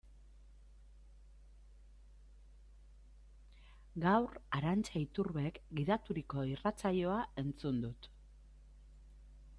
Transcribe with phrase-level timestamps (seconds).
[4.05, 8.11] Gaur Arantxa Iturbek gidaturiko irratsaioa entzun dut.